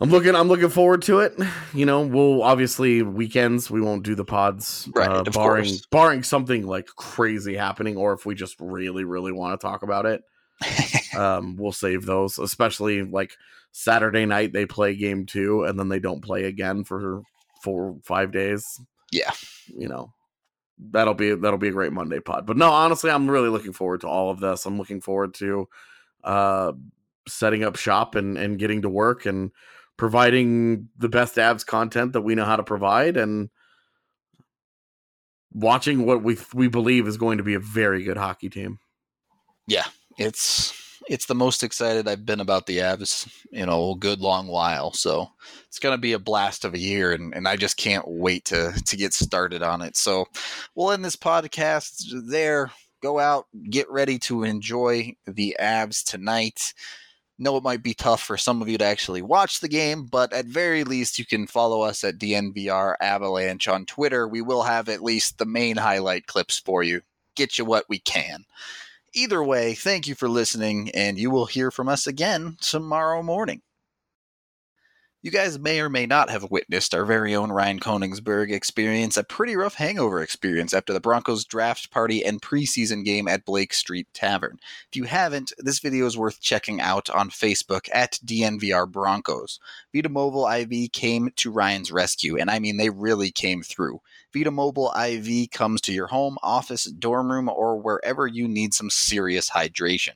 [0.00, 1.38] I'm looking I'm looking forward to it.
[1.72, 5.86] You know, we'll obviously weekends we won't do the pods Right, uh, barring course.
[5.90, 10.04] barring something like crazy happening or if we just really really want to talk about
[10.06, 10.24] it.
[11.16, 13.36] Um we'll save those, especially like
[13.72, 17.22] Saturday night they play game 2 and then they don't play again for
[17.62, 18.80] 4 5 days.
[19.10, 19.30] Yeah.
[19.66, 20.12] You know.
[20.90, 22.46] That'll be that'll be a great Monday pod.
[22.46, 24.66] But no, honestly, I'm really looking forward to all of this.
[24.66, 25.68] I'm looking forward to
[26.24, 26.72] uh
[27.28, 29.52] setting up shop and and getting to work and
[29.96, 33.50] providing the best Avs content that we know how to provide and
[35.52, 38.78] watching what we we believe is going to be a very good hockey team.
[39.68, 39.84] yeah
[40.18, 44.92] it's it's the most excited i've been about the avs in a good long while
[44.92, 45.28] so
[45.66, 48.44] it's going to be a blast of a year and, and i just can't wait
[48.44, 50.24] to to get started on it so
[50.74, 52.70] we'll end this podcast there
[53.02, 56.72] go out get ready to enjoy the avs tonight
[57.42, 60.32] know it might be tough for some of you to actually watch the game, but
[60.32, 64.28] at very least you can follow us at DNVR Avalanche on Twitter.
[64.28, 67.02] We will have at least the main highlight clips for you.
[67.34, 68.44] Get you what we can.
[69.14, 73.62] Either way, thank you for listening, and you will hear from us again tomorrow morning.
[75.24, 79.22] You guys may or may not have witnessed our very own Ryan Koenigsberg experience a
[79.22, 84.08] pretty rough hangover experience after the Broncos draft party and preseason game at Blake Street
[84.12, 84.58] Tavern.
[84.90, 89.60] If you haven't, this video is worth checking out on Facebook at DNVR Broncos.
[89.94, 94.00] Vita Mobile IV came to Ryan's rescue, and I mean they really came through.
[94.34, 98.90] Vita Mobile IV comes to your home, office, dorm room, or wherever you need some
[98.90, 100.14] serious hydration.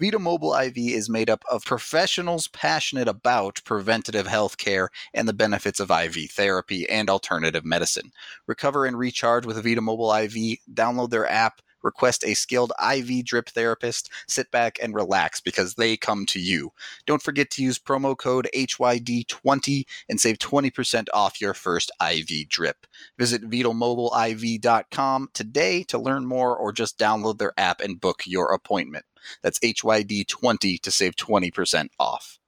[0.00, 5.32] Vita Mobile IV is made up of professionals passionate about preventative health care and the
[5.32, 8.10] benefits of IV therapy and alternative medicine.
[8.46, 10.58] Recover and recharge with Vita Mobile IV.
[10.72, 15.96] Download their app, request a skilled IV drip therapist, sit back and relax because they
[15.96, 16.72] come to you.
[17.06, 22.86] Don't forget to use promo code HYD20 and save 20% off your first IV drip.
[23.18, 29.04] Visit VitaMobileIV.com today to learn more or just download their app and book your appointment.
[29.42, 32.38] That's HYD20 to save 20% off.